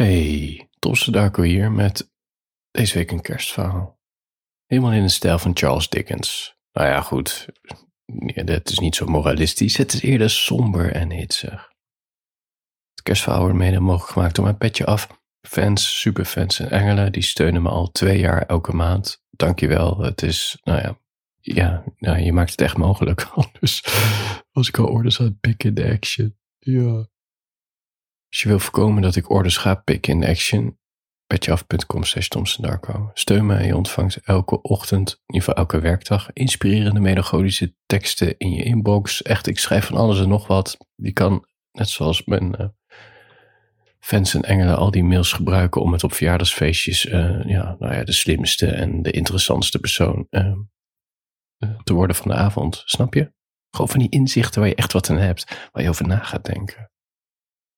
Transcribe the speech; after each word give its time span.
Hey, 0.00 0.68
Darko 1.10 1.42
hier 1.42 1.72
met 1.72 2.12
deze 2.70 2.94
week 2.94 3.10
een 3.10 3.20
kerstverhaal. 3.20 4.00
Helemaal 4.66 4.92
in 4.92 5.02
de 5.02 5.08
stijl 5.08 5.38
van 5.38 5.56
Charles 5.56 5.88
Dickens. 5.88 6.56
Nou 6.72 6.88
ja, 6.88 7.00
goed, 7.00 7.48
het 8.24 8.70
is 8.70 8.78
niet 8.78 8.94
zo 8.94 9.06
moralistisch. 9.06 9.76
Het 9.76 9.92
is 9.92 10.02
eerder 10.02 10.30
somber 10.30 10.92
en 10.92 11.10
hitsig. 11.10 11.72
Het 12.90 13.02
kerstverhaal 13.02 13.40
wordt 13.40 13.56
mede 13.56 13.80
mogelijk 13.80 14.12
gemaakt 14.12 14.34
door 14.34 14.44
mijn 14.44 14.56
petje 14.56 14.86
af. 14.86 15.08
Fans, 15.48 16.00
superfans 16.00 16.58
en 16.58 16.70
engelen, 16.70 17.12
die 17.12 17.22
steunen 17.22 17.62
me 17.62 17.68
al 17.68 17.90
twee 17.90 18.18
jaar 18.18 18.42
elke 18.46 18.72
maand. 18.72 19.22
Dankjewel. 19.30 19.98
Het 19.98 20.22
is, 20.22 20.58
nou 20.62 20.80
ja, 20.80 20.98
ja, 21.40 21.84
nou, 21.96 22.18
je 22.18 22.32
maakt 22.32 22.50
het 22.50 22.60
echt 22.60 22.76
mogelijk. 22.76 23.22
Anders 23.44 23.84
was 24.52 24.68
ik 24.68 24.78
al 24.78 24.86
orders 24.86 25.20
aan 25.20 25.38
pikken 25.40 25.74
in 25.74 25.92
action. 25.92 26.36
Ja. 26.58 27.08
Als 28.30 28.40
je 28.40 28.48
wil 28.48 28.58
voorkomen 28.58 29.02
dat 29.02 29.16
ik 29.16 29.30
orders 29.30 29.56
ga 29.56 29.74
pikken 29.74 30.12
in 30.12 30.28
action, 30.28 30.78
petjeaf.com 31.26 32.04
slash 32.04 32.28
Darko. 32.56 33.10
Steun 33.14 33.50
en 33.50 33.66
je 33.66 33.76
ontvangt 33.76 34.16
elke 34.16 34.62
ochtend, 34.62 35.10
in 35.10 35.34
ieder 35.34 35.48
geval 35.48 35.54
elke 35.54 35.80
werkdag, 35.80 36.32
inspirerende 36.32 37.00
melancholische 37.00 37.74
teksten 37.86 38.38
in 38.38 38.50
je 38.50 38.62
inbox. 38.62 39.22
Echt, 39.22 39.46
ik 39.46 39.58
schrijf 39.58 39.86
van 39.86 39.96
alles 39.96 40.20
en 40.20 40.28
nog 40.28 40.46
wat. 40.46 40.76
Je 40.94 41.12
kan, 41.12 41.46
net 41.72 41.88
zoals 41.88 42.24
mijn 42.24 42.54
uh, 42.60 42.66
fans 43.98 44.34
en 44.34 44.42
engelen, 44.42 44.76
al 44.76 44.90
die 44.90 45.04
mails 45.04 45.32
gebruiken 45.32 45.82
om 45.82 45.92
het 45.92 46.04
op 46.04 46.12
verjaardagsfeestjes, 46.12 47.04
uh, 47.04 47.44
ja, 47.44 47.76
nou 47.78 47.94
ja, 47.94 48.04
de 48.04 48.12
slimste 48.12 48.66
en 48.66 49.02
de 49.02 49.10
interessantste 49.10 49.78
persoon 49.78 50.26
uh, 50.30 50.54
te 51.82 51.92
worden 51.92 52.16
van 52.16 52.28
de 52.28 52.36
avond. 52.36 52.82
Snap 52.84 53.14
je? 53.14 53.32
Gewoon 53.70 53.88
van 53.88 54.00
die 54.00 54.10
inzichten 54.10 54.60
waar 54.60 54.68
je 54.68 54.74
echt 54.74 54.92
wat 54.92 55.10
aan 55.10 55.16
hebt, 55.16 55.68
waar 55.72 55.82
je 55.82 55.88
over 55.88 56.06
na 56.06 56.18
gaat 56.18 56.44
denken. 56.44 56.90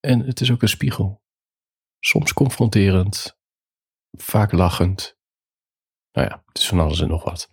En 0.06 0.20
het 0.20 0.41
is 0.41 0.51
ook 0.51 0.62
een 0.62 0.69
spiegel. 0.69 1.23
Soms 1.98 2.33
confronterend, 2.33 3.38
vaak 4.10 4.52
lachend. 4.52 5.19
Nou 6.13 6.29
ja, 6.29 6.43
het 6.46 6.59
is 6.59 6.68
van 6.68 6.80
alles 6.80 7.01
en 7.01 7.09
nog 7.09 7.24
wat. 7.24 7.49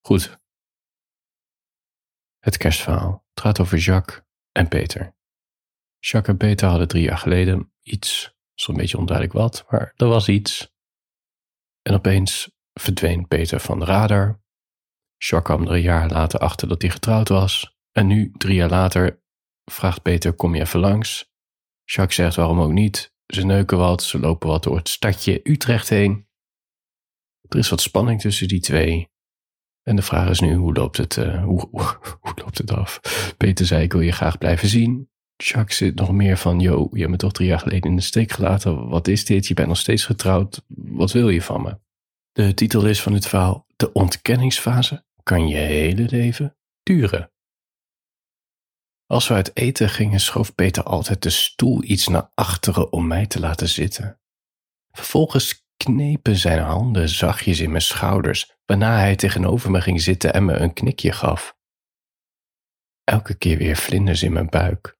Goed. 0.00 0.40
Het 2.38 2.56
kerstverhaal. 2.56 3.24
Het 3.34 3.40
gaat 3.40 3.60
over 3.60 3.78
Jacques 3.78 4.22
en 4.52 4.68
Peter. 4.68 5.16
Jacques 5.98 6.32
en 6.32 6.36
Peter 6.36 6.68
hadden 6.68 6.88
drie 6.88 7.02
jaar 7.02 7.18
geleden 7.18 7.72
iets, 7.82 8.34
zo'n 8.54 8.76
beetje 8.76 8.98
onduidelijk 8.98 9.36
wat, 9.36 9.64
maar 9.70 9.92
er 9.96 10.08
was 10.08 10.28
iets. 10.28 10.74
En 11.82 11.94
opeens 11.94 12.50
verdween 12.72 13.28
Peter 13.28 13.60
van 13.60 13.78
de 13.78 13.84
radar. 13.84 14.40
Jacques 15.16 15.56
kwam 15.56 15.66
er 15.66 15.74
een 15.74 15.82
jaar 15.82 16.10
later 16.10 16.40
achter 16.40 16.68
dat 16.68 16.82
hij 16.82 16.90
getrouwd 16.90 17.28
was. 17.28 17.76
En 17.92 18.06
nu, 18.06 18.32
drie 18.36 18.54
jaar 18.54 18.70
later, 18.70 19.22
vraagt 19.64 20.02
Peter: 20.02 20.32
Kom 20.32 20.54
je 20.54 20.60
even 20.60 20.80
langs? 20.80 21.34
Jacques 21.86 22.14
zegt 22.14 22.36
waarom 22.36 22.60
ook 22.60 22.72
niet. 22.72 23.12
Ze 23.26 23.44
neuken 23.44 23.78
wat, 23.78 24.02
ze 24.02 24.18
lopen 24.18 24.48
wat 24.48 24.62
door 24.62 24.76
het 24.76 24.88
stadje 24.88 25.40
Utrecht 25.42 25.88
heen. 25.88 26.26
Er 27.48 27.58
is 27.58 27.68
wat 27.68 27.80
spanning 27.80 28.20
tussen 28.20 28.48
die 28.48 28.60
twee. 28.60 29.10
En 29.82 29.96
de 29.96 30.02
vraag 30.02 30.28
is 30.28 30.40
nu, 30.40 30.54
hoe 30.54 30.72
loopt 30.72 30.96
het, 30.96 31.16
uh, 31.16 31.44
hoe, 31.44 31.68
hoe, 31.70 31.96
hoe, 32.20 32.32
loopt 32.34 32.58
het 32.58 32.70
af? 32.70 33.00
Peter 33.36 33.66
zei, 33.66 33.82
ik 33.82 33.92
wil 33.92 34.00
je 34.00 34.12
graag 34.12 34.38
blijven 34.38 34.68
zien. 34.68 35.10
Jacques 35.36 35.76
zit 35.76 35.94
nog 35.94 36.12
meer 36.12 36.36
van, 36.36 36.60
yo, 36.60 36.88
je 36.92 36.98
hebt 36.98 37.10
me 37.10 37.16
toch 37.16 37.32
drie 37.32 37.48
jaar 37.48 37.58
geleden 37.58 37.90
in 37.90 37.96
de 37.96 38.02
steek 38.02 38.32
gelaten. 38.32 38.88
Wat 38.88 39.08
is 39.08 39.24
dit? 39.24 39.46
Je 39.46 39.54
bent 39.54 39.68
nog 39.68 39.78
steeds 39.78 40.04
getrouwd. 40.04 40.64
Wat 40.68 41.12
wil 41.12 41.28
je 41.28 41.42
van 41.42 41.62
me? 41.62 41.78
De 42.32 42.54
titel 42.54 42.86
is 42.86 43.02
van 43.02 43.12
het 43.12 43.26
verhaal, 43.26 43.66
de 43.76 43.92
ontkenningsfase 43.92 45.04
kan 45.22 45.48
je 45.48 45.56
hele 45.56 46.06
leven 46.10 46.56
duren. 46.82 47.30
Als 49.06 49.28
we 49.28 49.34
uit 49.34 49.56
eten 49.56 49.88
gingen, 49.88 50.20
schoof 50.20 50.54
Peter 50.54 50.82
altijd 50.82 51.22
de 51.22 51.30
stoel 51.30 51.82
iets 51.84 52.08
naar 52.08 52.30
achteren 52.34 52.92
om 52.92 53.06
mij 53.06 53.26
te 53.26 53.40
laten 53.40 53.68
zitten. 53.68 54.20
Vervolgens 54.90 55.64
knepen 55.76 56.36
zijn 56.36 56.62
handen 56.62 57.08
zachtjes 57.08 57.60
in 57.60 57.70
mijn 57.70 57.82
schouders, 57.82 58.56
waarna 58.64 58.98
hij 58.98 59.16
tegenover 59.16 59.70
me 59.70 59.80
ging 59.80 60.00
zitten 60.00 60.32
en 60.32 60.44
me 60.44 60.54
een 60.54 60.72
knikje 60.72 61.12
gaf. 61.12 61.56
Elke 63.04 63.34
keer 63.34 63.58
weer 63.58 63.76
vlinders 63.76 64.22
in 64.22 64.32
mijn 64.32 64.48
buik. 64.48 64.98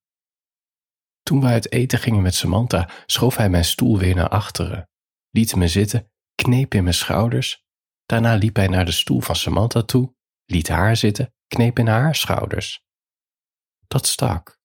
Toen 1.23 1.41
we 1.41 1.47
uit 1.47 1.73
eten 1.73 1.99
gingen 1.99 2.23
met 2.23 2.35
Samantha, 2.35 2.91
schoof 3.07 3.37
hij 3.37 3.51
mijn 3.51 3.65
stoel 3.65 3.99
weer 3.99 4.15
naar 4.15 4.29
achteren, 4.29 4.89
liet 5.31 5.57
me 5.57 5.69
zitten, 5.69 6.11
kneep 6.35 6.75
in 6.75 6.83
mijn 6.83 6.95
schouders. 6.95 7.65
Daarna 8.05 8.35
liep 8.35 8.57
hij 8.57 8.67
naar 8.67 8.85
de 8.85 8.93
stoel 8.93 9.21
van 9.21 9.37
Samantha 9.37 9.83
toe, 9.83 10.15
liet 10.45 10.69
haar 10.69 10.97
zitten, 10.97 11.35
kneep 11.47 11.79
in 11.79 11.87
haar 11.87 12.15
schouders 12.15 12.86
dat 13.89 14.07
stak. 14.07 14.59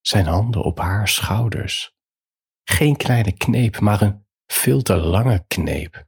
Zijn 0.00 0.26
handen 0.26 0.62
op 0.62 0.78
haar 0.78 1.08
schouders. 1.08 1.94
Geen 2.64 2.96
kleine 2.96 3.32
kneep, 3.32 3.80
maar 3.80 4.02
een 4.02 4.26
veel 4.46 4.82
te 4.82 4.96
lange 4.96 5.44
kneep, 5.46 6.06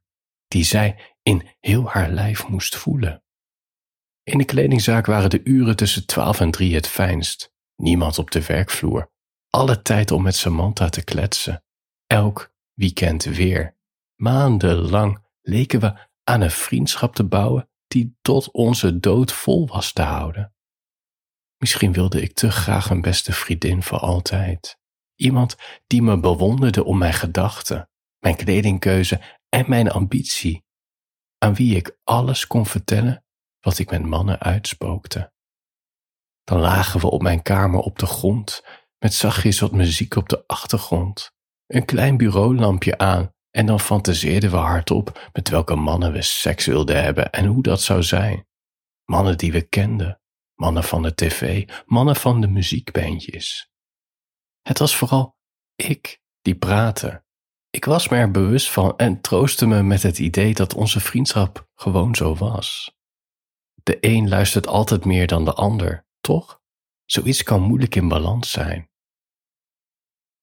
die 0.48 0.64
zij 0.64 1.16
in 1.22 1.48
heel 1.60 1.88
haar 1.88 2.10
lijf 2.10 2.48
moest 2.48 2.76
voelen. 2.76 3.22
In 4.22 4.38
de 4.38 4.44
kledingzaak 4.44 5.06
waren 5.06 5.30
de 5.30 5.40
uren 5.44 5.76
tussen 5.76 6.06
twaalf 6.06 6.40
en 6.40 6.50
drie 6.50 6.74
het 6.74 6.86
fijnst. 6.86 7.52
Niemand 7.76 8.18
op 8.18 8.30
de 8.30 8.44
werkvloer. 8.44 9.10
Alle 9.50 9.82
tijd 9.82 10.10
om 10.10 10.22
met 10.22 10.36
Samantha 10.36 10.88
te 10.88 11.04
kletsen. 11.04 11.64
Elk 12.06 12.54
weekend 12.74 13.24
weer. 13.24 13.76
Maandenlang 14.14 15.24
leken 15.42 15.80
we 15.80 16.06
aan 16.24 16.40
een 16.40 16.50
vriendschap 16.50 17.14
te 17.14 17.24
bouwen 17.24 17.68
die 17.86 18.18
tot 18.22 18.50
onze 18.50 19.00
dood 19.00 19.32
vol 19.32 19.66
was 19.66 19.92
te 19.92 20.02
houden. 20.02 20.54
Misschien 21.58 21.92
wilde 21.92 22.22
ik 22.22 22.34
te 22.34 22.50
graag 22.50 22.90
een 22.90 23.00
beste 23.00 23.32
vriendin 23.32 23.82
voor 23.82 23.98
altijd. 23.98 24.78
Iemand 25.14 25.56
die 25.86 26.02
me 26.02 26.20
bewonderde 26.20 26.84
om 26.84 26.98
mijn 26.98 27.12
gedachten, 27.12 27.88
mijn 28.18 28.36
kledingkeuze 28.36 29.20
en 29.48 29.64
mijn 29.68 29.90
ambitie. 29.90 30.64
Aan 31.38 31.54
wie 31.54 31.76
ik 31.76 31.98
alles 32.04 32.46
kon 32.46 32.66
vertellen 32.66 33.24
wat 33.60 33.78
ik 33.78 33.90
met 33.90 34.02
mannen 34.02 34.38
uitspookte. 34.38 35.32
Dan 36.44 36.60
lagen 36.60 37.00
we 37.00 37.10
op 37.10 37.22
mijn 37.22 37.42
kamer 37.42 37.80
op 37.80 37.98
de 37.98 38.06
grond, 38.06 38.62
met 38.98 39.14
zachtjes 39.14 39.60
wat 39.60 39.72
muziek 39.72 40.16
op 40.16 40.28
de 40.28 40.44
achtergrond, 40.46 41.32
een 41.66 41.84
klein 41.84 42.16
bureaulampje 42.16 42.98
aan, 42.98 43.32
en 43.50 43.66
dan 43.66 43.80
fantaseerden 43.80 44.50
we 44.50 44.56
hardop 44.56 45.28
met 45.32 45.48
welke 45.48 45.74
mannen 45.74 46.12
we 46.12 46.22
seks 46.22 46.66
wilden 46.66 47.02
hebben 47.02 47.30
en 47.30 47.46
hoe 47.46 47.62
dat 47.62 47.82
zou 47.82 48.02
zijn. 48.02 48.46
Mannen 49.04 49.38
die 49.38 49.52
we 49.52 49.62
kenden, 49.62 50.20
mannen 50.58 50.84
van 50.84 51.02
de 51.02 51.14
tv, 51.14 51.68
mannen 51.86 52.16
van 52.16 52.40
de 52.40 52.48
muziekbandjes. 52.48 53.70
Het 54.62 54.78
was 54.78 54.96
vooral 54.96 55.36
ik 55.74 56.20
die 56.40 56.56
praatte. 56.56 57.24
Ik 57.70 57.84
was 57.84 58.08
me 58.08 58.16
er 58.16 58.30
bewust 58.30 58.70
van 58.70 58.96
en 58.96 59.20
troostte 59.20 59.66
me 59.66 59.82
met 59.82 60.02
het 60.02 60.18
idee 60.18 60.54
dat 60.54 60.74
onze 60.74 61.00
vriendschap 61.00 61.68
gewoon 61.74 62.14
zo 62.14 62.34
was. 62.34 62.96
De 63.82 63.96
een 64.00 64.28
luistert 64.28 64.66
altijd 64.66 65.04
meer 65.04 65.26
dan 65.26 65.44
de 65.44 65.52
ander, 65.52 66.06
toch? 66.20 66.60
Zoiets 67.04 67.42
kan 67.42 67.62
moeilijk 67.62 67.94
in 67.94 68.08
balans 68.08 68.50
zijn. 68.50 68.90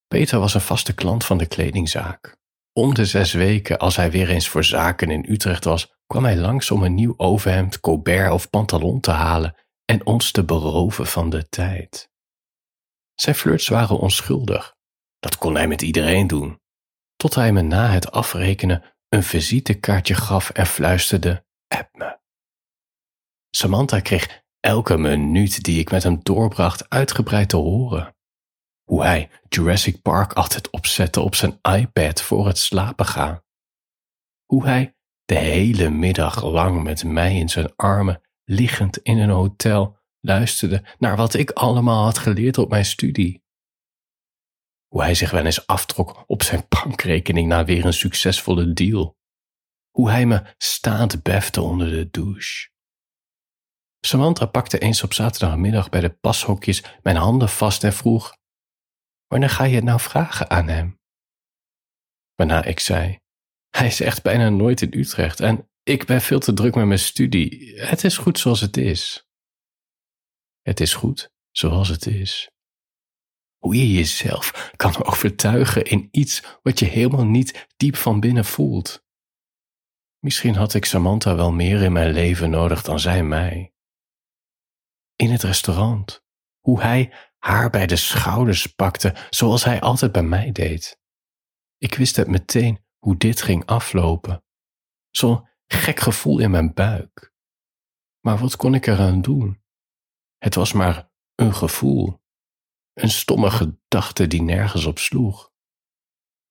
Peter 0.08 0.40
was 0.40 0.54
een 0.54 0.62
vaste 0.62 0.94
klant 0.94 1.26
van 1.26 1.38
de 1.38 1.46
kledingzaak. 1.46 2.38
Om 2.74 2.94
de 2.94 3.06
zes 3.06 3.34
weken, 3.34 3.80
als 3.80 3.96
hij 3.96 4.12
weer 4.12 4.30
eens 4.30 4.48
voor 4.48 4.64
zaken 4.64 5.10
in 5.10 5.26
Utrecht 5.30 5.64
was, 5.64 5.94
kwam 6.08 6.24
hij 6.24 6.38
langs 6.38 6.72
om 6.72 6.84
een 6.84 6.94
nieuw 6.94 7.14
overhemd, 7.18 7.80
colbert 7.80 8.32
of 8.32 8.50
pantalon 8.50 9.00
te 9.00 9.12
halen 9.12 9.65
en 9.86 10.06
ons 10.06 10.32
te 10.32 10.44
beroven 10.46 11.08
van 11.08 11.30
de 11.30 11.50
tijd. 11.50 12.10
Zijn 13.14 13.36
flirts 13.36 13.68
waren 13.68 14.00
onschuldig. 14.00 14.76
Dat 15.20 15.38
kon 15.38 15.56
hij 15.56 15.68
met 15.68 15.82
iedereen 15.82 16.28
doen. 16.28 16.62
Tot 17.16 17.36
hij 17.36 17.52
me 17.52 17.62
na 17.62 17.88
het 17.88 18.12
afrekenen 18.12 18.96
een 19.10 19.24
visitekaartje 19.24 20.14
gaf 20.14 20.50
en 20.50 20.66
fluisterde: 20.66 21.46
App 21.68 21.98
me. 21.98 22.20
Samantha 23.50 24.00
kreeg 24.00 24.44
elke 24.60 24.98
minuut 24.98 25.64
die 25.64 25.80
ik 25.80 25.92
met 25.92 26.04
hem 26.04 26.20
doorbracht 26.24 26.90
uitgebreid 26.90 27.50
te 27.50 27.58
horen. 27.58 28.16
Hoe 28.84 29.04
hij 29.04 29.30
Jurassic 29.50 30.02
Park 30.02 30.34
altijd 30.34 30.70
opzette 30.70 31.22
op 31.22 31.36
zijn 31.36 31.60
iPad 31.62 32.22
voor 32.22 32.48
het 32.48 32.58
slapen 32.58 33.06
gaan. 33.06 33.44
Hoe 34.46 34.66
hij 34.66 34.96
de 35.26 35.36
hele 35.36 35.90
middag 35.90 36.44
lang 36.44 36.84
met 36.84 37.04
mij 37.04 37.36
in 37.36 37.50
zijn 37.50 37.76
armen 37.76 38.22
liggend 38.46 38.98
in 38.98 39.18
een 39.18 39.30
hotel 39.30 39.98
luisterde 40.20 40.84
naar 40.98 41.16
wat 41.16 41.34
ik 41.34 41.52
allemaal 41.52 42.04
had 42.04 42.18
geleerd 42.18 42.58
op 42.58 42.70
mijn 42.70 42.86
studie. 42.86 43.44
Hoe 44.88 45.02
hij 45.02 45.16
zich 45.16 45.32
wel 45.32 45.46
eens 45.46 45.68
aftrok 45.68 46.24
op 46.28 46.44
zijn 46.44 46.66
bankrekening 46.70 47.48
na 47.48 47.66
weer 47.66 47.86
een 47.86 47.94
succesvolle 47.94 48.74
deal. 48.74 49.18
Hoe 49.92 50.10
hij 50.10 50.26
me 50.26 50.54
staand 50.58 51.24
befte 51.24 51.62
onder 51.62 51.90
de 51.90 52.10
douche. 52.10 52.70
Samantha 54.06 54.46
pakte 54.46 54.80
eens 54.80 55.04
op 55.04 55.14
zaterdagmiddag 55.14 55.90
bij 55.90 56.02
de 56.02 56.10
pashokjes 56.10 56.84
mijn 57.04 57.16
handen 57.16 57.50
vast 57.50 57.84
en 57.84 57.94
vroeg: 57.94 58.38
Wanneer 59.28 59.50
ga 59.50 59.64
je 59.64 59.76
het 59.76 59.84
nou 59.84 60.00
vragen 60.00 60.50
aan 60.50 60.68
hem? 60.68 61.00
Waarna 62.36 62.64
ik 62.64 62.80
zei: 62.80 63.20
Hij 63.70 63.88
is 63.88 64.00
echt 64.00 64.24
bijna 64.24 64.50
nooit 64.50 64.82
in 64.82 65.00
Utrecht 65.00 65.40
en 65.40 65.70
ik 65.86 66.06
ben 66.06 66.22
veel 66.22 66.40
te 66.40 66.54
druk 66.54 66.76
met 66.76 66.86
mijn 66.86 67.00
studie. 67.00 67.82
Het 67.82 68.04
is 68.04 68.18
goed 68.18 68.40
zoals 68.40 68.62
het 68.62 68.78
is. 68.78 69.28
Het 70.62 70.80
is 70.80 70.94
goed 70.94 71.32
zoals 71.52 71.88
het 71.88 72.06
is. 72.06 72.50
Hoe 73.58 73.76
je 73.76 73.92
jezelf 73.92 74.72
kan 74.76 75.04
overtuigen 75.06 75.84
in 75.84 76.08
iets 76.12 76.44
wat 76.62 76.80
je 76.80 76.86
helemaal 76.86 77.26
niet 77.26 77.68
diep 77.78 77.96
van 77.96 78.20
binnen 78.20 78.46
voelt. 78.46 79.04
Misschien 80.20 80.56
had 80.56 80.74
ik 80.74 80.86
Samantha 80.86 81.36
wel 81.36 81.52
meer 81.52 81.82
in 81.82 81.92
mijn 81.92 82.14
leven 82.14 82.50
nodig 82.50 82.82
dan 82.82 83.00
zij 83.00 83.24
mij. 83.24 83.74
In 85.16 85.32
het 85.32 85.44
restaurant, 85.44 86.24
hoe 86.60 86.82
hij 86.82 87.14
haar 87.38 87.70
bij 87.70 87.88
de 87.88 87.96
schouders 87.96 88.66
pakte, 88.66 89.16
zoals 89.30 89.64
hij 89.64 89.82
altijd 89.82 90.12
bij 90.12 90.24
mij 90.24 90.52
deed. 90.52 91.00
Ik 91.78 91.96
wist 91.96 92.16
het 92.16 92.28
meteen 92.28 92.86
hoe 92.98 93.18
dit 93.18 93.42
ging 93.42 93.66
aflopen. 93.66 94.44
Zo'n 95.10 95.54
gek 95.68 96.00
gevoel 96.00 96.40
in 96.40 96.52
mijn 96.52 96.74
buik. 96.74 97.34
Maar 98.20 98.38
wat 98.38 98.56
kon 98.56 98.74
ik 98.74 98.88
eraan 98.88 99.22
doen? 99.22 99.64
Het 100.38 100.56
was 100.56 100.74
maar 100.74 101.12
een 101.36 101.54
gevoel. 101.54 102.24
Een 102.94 103.10
stomme 103.10 103.52
gedachte 103.52 104.28
die 104.28 104.42
nergens 104.42 104.86
op 104.86 105.00
sloeg. 105.00 105.54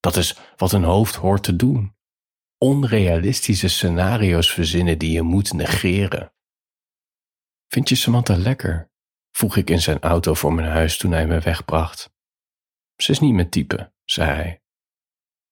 Dat 0.00 0.16
is 0.16 0.38
wat 0.56 0.72
een 0.72 0.84
hoofd 0.84 1.14
hoort 1.14 1.42
te 1.42 1.56
doen. 1.56 1.96
Onrealistische 2.58 3.68
scenario's 3.68 4.52
verzinnen 4.52 4.98
die 4.98 5.10
je 5.10 5.22
moet 5.22 5.52
negeren. 5.52 6.34
Vind 7.68 7.88
je 7.88 7.94
Samantha 7.94 8.36
lekker? 8.36 8.92
vroeg 9.30 9.56
ik 9.56 9.70
in 9.70 9.80
zijn 9.80 10.00
auto 10.00 10.34
voor 10.34 10.52
mijn 10.52 10.68
huis 10.68 10.96
toen 10.96 11.12
hij 11.12 11.26
me 11.26 11.40
wegbracht. 11.40 12.12
Ze 12.96 13.10
is 13.10 13.18
niet 13.18 13.34
mijn 13.34 13.50
type, 13.50 13.92
zei 14.04 14.30
hij. 14.30 14.63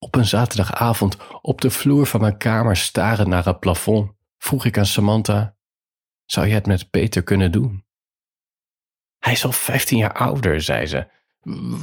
Op 0.03 0.15
een 0.15 0.27
zaterdagavond 0.27 1.17
op 1.43 1.61
de 1.61 1.71
vloer 1.71 2.07
van 2.07 2.21
mijn 2.21 2.37
kamer 2.37 2.77
starend 2.77 3.29
naar 3.29 3.45
het 3.45 3.61
plafond, 3.61 4.13
vroeg 4.39 4.65
ik 4.65 4.79
aan 4.79 4.87
Samantha: 4.87 5.57
Zou 6.25 6.47
je 6.47 6.55
het 6.55 6.67
met 6.67 6.91
Peter 6.91 7.23
kunnen 7.23 7.53
doen? 7.53 7.85
Hij 9.19 9.33
is 9.33 9.45
al 9.45 9.53
vijftien 9.53 9.99
jaar 9.99 10.13
ouder, 10.13 10.61
zei 10.61 10.87
ze. 10.87 11.11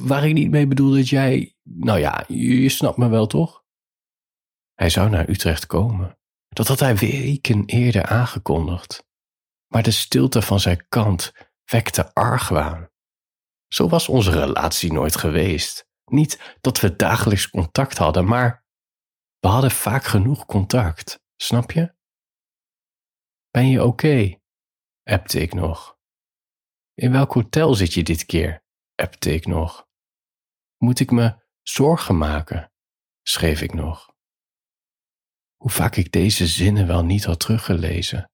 Waar 0.02 0.28
ik 0.28 0.34
niet 0.34 0.50
mee 0.50 0.68
bedoel 0.68 0.92
dat 0.92 1.10
jij. 1.10 1.56
Nou 1.64 2.00
ja, 2.00 2.24
je 2.28 2.70
snapt 2.70 2.98
me 2.98 3.10
wel 3.10 3.28
toch? 3.28 3.64
Hij 4.74 4.90
zou 4.90 5.10
naar 5.10 5.30
Utrecht 5.30 5.66
komen. 5.66 6.18
Dat 6.50 6.68
had 6.68 6.80
hij 6.80 6.96
weken 6.96 7.66
eerder 7.66 8.06
aangekondigd. 8.06 9.08
Maar 9.68 9.84
de 9.84 9.92
stilte 9.92 10.42
van 10.42 10.60
zijn 10.60 10.86
kant 10.90 11.34
wekte 11.66 12.14
argwaan. 12.14 12.90
Zo 13.68 13.88
was 13.88 14.10
onze 14.10 14.32
relatie 14.32 14.94
nooit 14.94 15.16
geweest. 15.16 15.89
Niet 16.12 16.58
dat 16.62 16.80
we 16.80 16.96
dagelijks 16.96 17.50
contact 17.50 17.98
hadden, 17.98 18.26
maar 18.26 18.66
we 19.40 19.48
hadden 19.48 19.72
vaak 19.72 20.04
genoeg 20.04 20.46
contact, 20.46 21.20
snap 21.36 21.72
je? 21.72 21.96
Ben 23.50 23.68
je 23.68 23.84
oké? 23.84 24.08
Okay? 24.08 24.42
appte 25.04 25.40
ik 25.40 25.54
nog. 25.54 25.98
In 26.94 27.12
welk 27.12 27.34
hotel 27.34 27.74
zit 27.74 27.94
je 27.94 28.04
dit 28.04 28.26
keer? 28.26 28.64
appte 28.96 29.34
ik 29.34 29.46
nog. 29.46 29.88
Moet 30.78 31.00
ik 31.00 31.12
me 31.12 31.36
zorgen 31.62 32.18
maken? 32.18 32.72
schreef 33.22 33.62
ik 33.62 33.74
nog. 33.74 34.14
Hoe 35.56 35.72
vaak 35.72 35.96
ik 35.96 36.12
deze 36.12 36.48
zinnen 36.48 36.88
wel 36.88 37.04
niet 37.04 37.24
had 37.24 37.40
teruggelezen. 37.40 38.32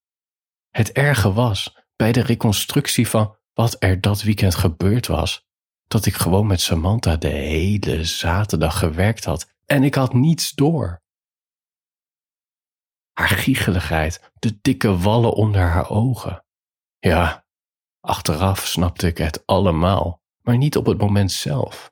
Het 0.69 0.91
erge 0.91 1.33
was, 1.33 1.77
bij 1.95 2.11
de 2.11 2.21
reconstructie 2.21 3.07
van 3.07 3.37
wat 3.53 3.75
er 3.79 4.01
dat 4.01 4.21
weekend 4.21 4.55
gebeurd 4.55 5.07
was, 5.07 5.44
dat 5.87 6.05
ik 6.05 6.13
gewoon 6.13 6.47
met 6.47 6.61
Samantha 6.61 7.15
de 7.15 7.27
hele 7.27 8.03
zaterdag 8.03 8.79
gewerkt 8.79 9.25
had 9.25 9.53
en 9.65 9.83
ik 9.83 9.95
had 9.95 10.13
niets 10.13 10.51
door. 10.51 11.03
Haar 13.13 13.27
giecheligheid, 13.27 14.31
de 14.39 14.59
dikke 14.61 14.97
wallen 14.97 15.33
onder 15.33 15.61
haar 15.61 15.89
ogen. 15.89 16.45
Ja, 16.99 17.45
achteraf 17.99 18.65
snapte 18.65 19.07
ik 19.07 19.17
het 19.17 19.45
allemaal, 19.45 20.21
maar 20.41 20.57
niet 20.57 20.77
op 20.77 20.85
het 20.85 20.97
moment 20.97 21.31
zelf. 21.31 21.91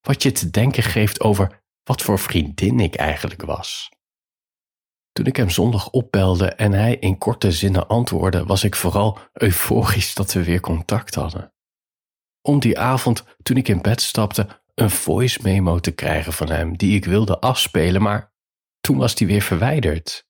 Wat 0.00 0.22
je 0.22 0.32
te 0.32 0.50
denken 0.50 0.82
geeft 0.82 1.20
over 1.20 1.62
wat 1.82 2.02
voor 2.02 2.18
vriendin 2.18 2.80
ik 2.80 2.94
eigenlijk 2.94 3.42
was. 3.42 3.90
Toen 5.12 5.26
ik 5.26 5.36
hem 5.36 5.50
zondag 5.50 5.90
opbelde 5.90 6.48
en 6.48 6.72
hij 6.72 6.96
in 6.96 7.18
korte 7.18 7.52
zinnen 7.52 7.88
antwoordde, 7.88 8.44
was 8.44 8.64
ik 8.64 8.74
vooral 8.74 9.18
euforisch 9.32 10.14
dat 10.14 10.32
we 10.32 10.44
weer 10.44 10.60
contact 10.60 11.14
hadden. 11.14 11.53
Om 12.46 12.60
die 12.60 12.78
avond, 12.78 13.24
toen 13.42 13.56
ik 13.56 13.68
in 13.68 13.82
bed 13.82 14.00
stapte, 14.02 14.62
een 14.74 14.90
voice 14.90 15.38
memo 15.42 15.78
te 15.78 15.90
krijgen 15.90 16.32
van 16.32 16.50
hem 16.50 16.76
die 16.76 16.96
ik 16.96 17.04
wilde 17.04 17.38
afspelen, 17.40 18.02
maar 18.02 18.32
toen 18.80 18.96
was 18.96 19.14
die 19.14 19.26
weer 19.26 19.42
verwijderd. 19.42 20.26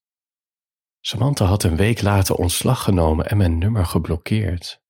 Samantha 1.01 1.45
had 1.45 1.63
een 1.63 1.77
week 1.77 2.03
later 2.03 2.35
ontslag 2.35 2.83
genomen 2.83 3.27
en 3.27 3.37
mijn 3.37 3.59
nummer 3.59 3.87
geblokkeerd. 3.87 4.83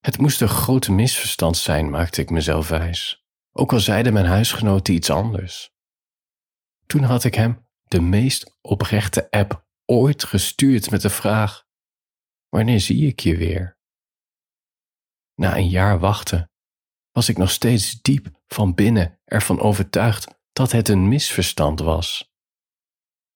Het 0.00 0.18
moest 0.18 0.40
een 0.40 0.48
groot 0.48 0.88
misverstand 0.88 1.56
zijn, 1.56 1.90
maakte 1.90 2.20
ik 2.20 2.30
mezelf 2.30 2.68
wijs, 2.68 3.24
ook 3.52 3.72
al 3.72 3.80
zeiden 3.80 4.12
mijn 4.12 4.26
huisgenoten 4.26 4.94
iets 4.94 5.10
anders. 5.10 5.72
Toen 6.86 7.02
had 7.02 7.24
ik 7.24 7.34
hem 7.34 7.66
de 7.84 8.00
meest 8.00 8.58
oprechte 8.60 9.30
app 9.30 9.66
ooit 9.84 10.24
gestuurd 10.24 10.90
met 10.90 11.02
de 11.02 11.10
vraag: 11.10 11.64
Wanneer 12.48 12.80
zie 12.80 13.06
ik 13.06 13.20
je 13.20 13.36
weer? 13.36 13.73
Na 15.34 15.56
een 15.56 15.68
jaar 15.68 15.98
wachten 15.98 16.50
was 17.10 17.28
ik 17.28 17.36
nog 17.36 17.50
steeds 17.50 18.02
diep 18.02 18.40
van 18.46 18.74
binnen 18.74 19.20
ervan 19.24 19.60
overtuigd 19.60 20.38
dat 20.52 20.72
het 20.72 20.88
een 20.88 21.08
misverstand 21.08 21.80
was. 21.80 22.32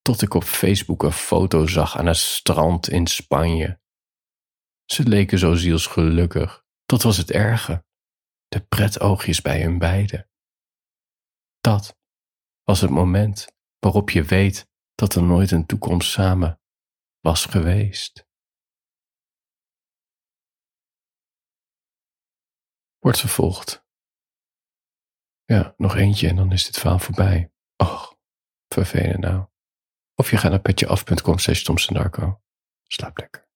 Tot 0.03 0.23
ik 0.23 0.35
op 0.35 0.45
Facebook 0.45 1.03
een 1.03 1.13
foto 1.13 1.67
zag 1.67 1.99
aan 1.99 2.07
het 2.07 2.17
strand 2.17 2.89
in 2.89 3.07
Spanje. 3.07 3.81
Ze 4.85 5.03
leken 5.03 5.39
zo 5.39 5.55
zielsgelukkig, 5.55 6.65
dat 6.87 7.03
was 7.03 7.17
het 7.17 7.31
erge. 7.31 7.87
De 8.47 8.61
pretoogjes 8.61 9.43
bij 9.43 9.63
hun 9.63 9.79
beiden. 9.79 10.31
Dat 11.61 11.97
was 12.63 12.81
het 12.81 12.91
moment 12.91 13.47
waarop 13.79 14.11
je 14.11 14.23
weet 14.23 14.69
dat 14.95 15.15
er 15.15 15.23
nooit 15.23 15.51
een 15.51 15.67
toekomst 15.67 16.11
samen 16.11 16.61
was 17.21 17.45
geweest. 17.45 18.28
Wordt 23.09 23.23
vervolgd. 23.23 23.85
Ja, 25.45 25.75
nog 25.77 25.97
eentje 25.97 26.29
en 26.29 26.37
dan 26.37 26.53
is 26.53 26.65
dit 26.65 26.79
verhaal 26.79 26.99
voorbij. 26.99 27.53
Och, 27.77 28.19
vervelend 28.69 29.19
nou. 29.19 29.47
Of 30.15 30.31
je 30.31 30.37
gaat 30.37 30.51
naar 30.51 30.61
petjeaf.com 30.61 31.39
slash 31.39 31.67
Slaap 32.83 33.19
lekker. 33.19 33.48